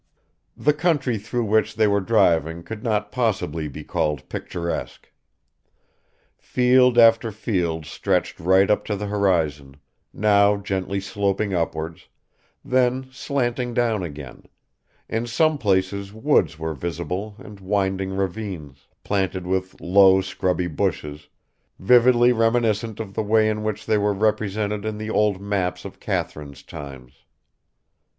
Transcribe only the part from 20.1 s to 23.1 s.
scrubby bushes, vividly reminiscent